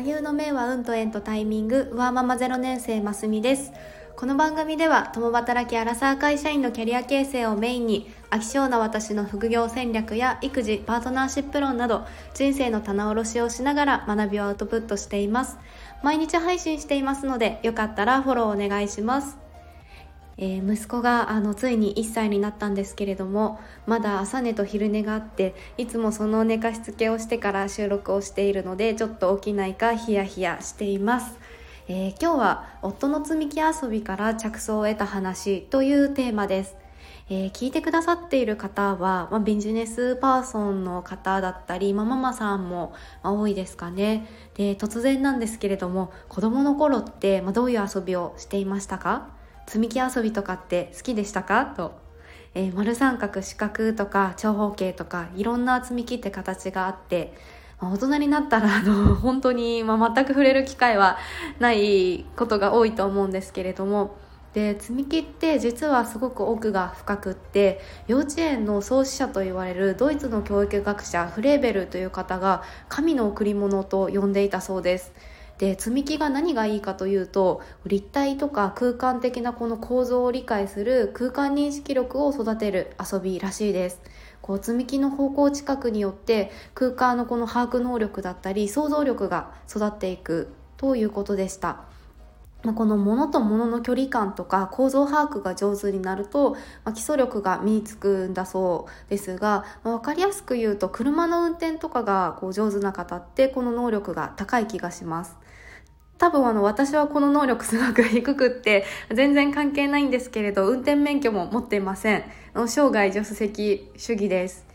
[0.00, 3.70] 座右の銘は運と縁とタイミングワーママゼロ年生ますみです。
[4.16, 15.58] この番組では共働きアラサー会社員のキャリア形成をメインに飽き性な私の副業戦略や育児パートナーシップ論など人生の棚卸しをしながら学びをアウトプットしています。
[16.02, 19.49] 毎日配信していますのでよかったらフォローお願いします。
[20.42, 31.38] えー、息子があのついに1歳になったんですけれどもまだ朝寝と昼寝があっていつもその寝かしつけをしてから収録をしているのでちょっと起きないかヒヤヒヤしています、
[31.88, 36.76] えー、今日は夫の積み木遊びから着想を得た話というテーマです。
[37.32, 44.26] えー、聞いてくださっている方は、まあ、ビジネスパーソンの方だったり、まあ、ママさんも、多いですかね。
[44.54, 49.39] で突然なんですけれども子供の頃って、まどういう遊びをしていましたか？
[49.66, 51.66] 積み木遊びとかって好きでしたか？
[51.66, 51.92] と、
[52.54, 57.32] えー、丸三角四角とか長方形とかいろんな積み木って形があって、
[57.80, 61.18] まあ、大人になったらあの 本当に、まあ、全く触れる機会は
[61.58, 64.16] ないことが多いと思うんですけれども。
[64.52, 75.12] で積み木って実はすごく奥が深くって幼稚園の創始者と言われるドイツの教育学者フレーベルという方が神の贈り物と呼んでいたそうです。
[75.60, 84.00] で積み木が何がいいかというと立体とか空間的なこの構造を理解する空間認識力を育てる遊びらしいです。
[84.40, 91.82] こう積み木の方向近くによって空間のこの把握能力だったり想像力が育っていくということでした。
[92.62, 105.36] まあこの物と物の距離感とか構造把握が上手になると、まあ、基礎力が身につくんだそうですが、まあ、分かりやすく言うと車の運転とかがこう上手な方ってこの能力が高い気がします。
[106.18, 112.24] 多分あの私はこの能力すごく低くって全然関係ないんですけれど運転免許も持っていません
[112.66, 114.69] 生涯助手席主義です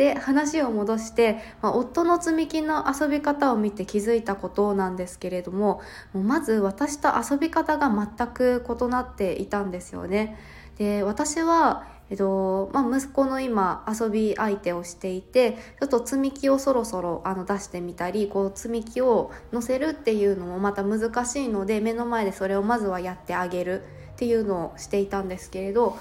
[0.00, 5.82] で話を戻して、まあ、夫の積み木の遊び方を見て気づいたことなんですけれども
[6.14, 10.38] もうまず私と遊び方が全く異なっていたんですよね。
[10.78, 23.82] で私はえっとまあ、息子の今遊び相手をしていてちょっと積み木をそろそろあの出してみたりこう積み木を乗せるっていうのもまた難しいので目の前でそれをまずはやってあげる
[24.14, 25.98] っていうのをしていたんですけれど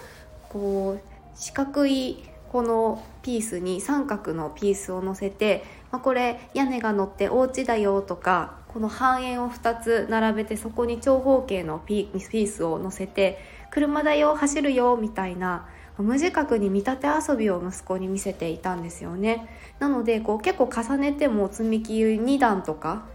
[0.47, 1.01] こう
[1.35, 13.39] 四角いこのピースに三角のピースを乗せて、まあ、これ屋根が乗ってお家だよとかこの半円を2つ並べてそこに長方形のピースを乗せて
[13.71, 15.67] 車だよ走るよみたいな
[15.97, 19.49] 無自覚に見立て遊びを息子に見せていたんですよね。
[19.79, 23.05] なのでこう結構重ねても積み木2段とか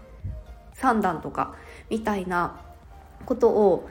[0.75, 1.55] 3段とか
[1.89, 2.61] みたいな
[3.25, 3.89] ことを、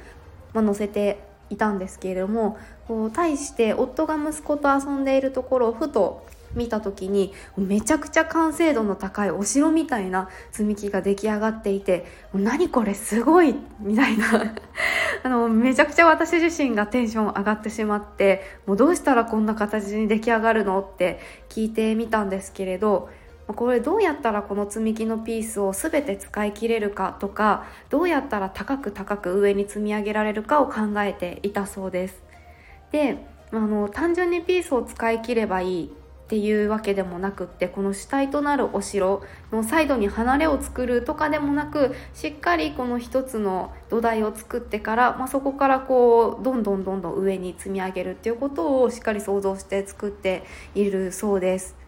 [0.52, 13.56] まあ、載せていたんですけれどもこう対して夫が息子と遊んでいるところをふと見た時にめちゃくちゃ完成度の高いお城みたいな積み木が出来上がっていて何これすごい！
[13.80, 14.54] みたいな。
[15.22, 20.80] あのめちゃくちゃ私自身がテンション上がってしまってもうどうしたらこんな形に出来上がるの？
[20.80, 21.18] って
[21.48, 23.08] 聞いてみたんですけれど
[23.46, 32.22] これどうやったらこの積み木のピースを全て使い切れるかとかどうやったら高く高く上に積み上げられるかを考えていたそうです。
[32.90, 33.18] で
[33.52, 35.90] あの単純にピースを使い切ればいい
[36.24, 39.22] っていうわけでもなくってこの主体となるお城
[39.52, 50.44] のサイドに離れを作るとかでもなくしっかりこの一つの土台を作ってから、まあ、そこからこうどんどんどんどん上に積み上げるっていうことをしっかり想像して作って
[50.74, 51.83] いるそうです。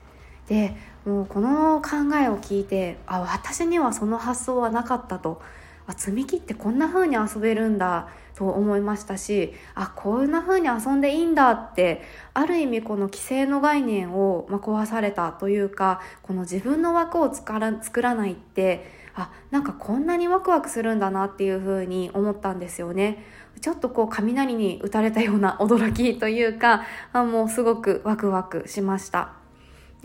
[0.48, 5.40] でもうこの考えを聞いてあ私にはその発想はなかったと
[5.86, 12.02] あ積み木ってこんな風に遊べるんだと思いましたしあこんな風に遊んでいいんだって
[12.34, 23.24] ある意味この規制の概念を、ま、壊されたというかこの自分の枠を作ら作らないってあなんかこんなにワクワクするんだなっていう風に思ったんですよね。
[23.62, 26.84] ちょっとこう雷に打たれたような驚きというか
[27.14, 29.35] あもうすごくワクワクしました。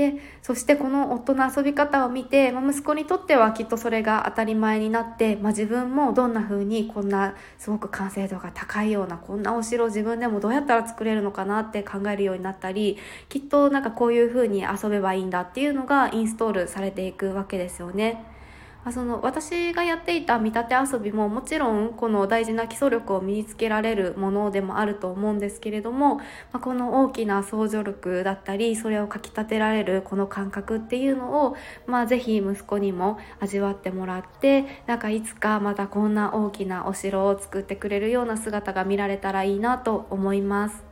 [0.02, 12.98] でそしてこの夫の遊び方を見て、まあ、息子にとってはきっとそれが当たり前になって、まあ、自分もどんな風にこんなすごく完成度が高いようなこんなお城を自分でもどうやったら作れるのかなって考えるようになったり
[13.30, 18.26] きっとなんかこういう風に遊べばいいんだっていうのがインストールされていくわけですよね。
[18.84, 26.24] あその私がやっていた見立て遊びももちろんこの大事な基礎力を身につけられるものでもあると思うんですけれども、ま
[26.54, 31.56] あ、この大きな想像力だったりそれをかきたてられるこの感覚っていうのを、
[31.86, 40.91] まあ、ぜひ息子にも味わってもらってなんかいつかまたこんな大きなお城を作ってくれるような姿が見られたらいいなと思います。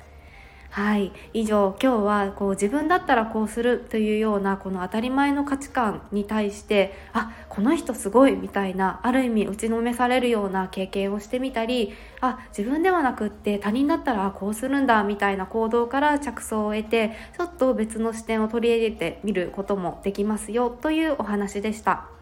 [0.72, 22.19] はい以上今日はこう自分だったらこうするというようなこの当たり前の価値観に対してあこの人すごいみたいなある意味打ちのめされるような経験をしてみたりあ自分ではなくって他人だったらこうするんだみたいな行動から着想を得てちょっと別の視点を取り入れてみることもできますよというお話でした。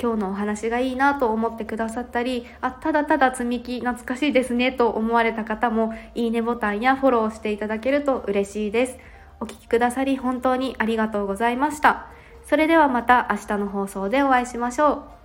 [0.00, 8.98] 今日のお話がいいなと思ってくださったりあただただ積み木懐かしいですねと思われた方もいいねボタンやフォローしていただけると嬉しいです。
[9.40, 12.06] お聴きくださり本当にありがとうございました。
[12.44, 15.17] それではまた明日の放送でお会いしましょう。